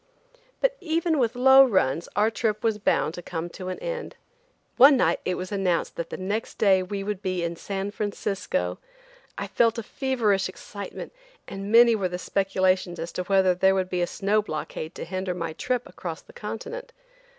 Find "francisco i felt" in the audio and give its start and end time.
7.91-9.77